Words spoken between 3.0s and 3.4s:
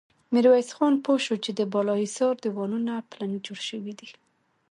پلن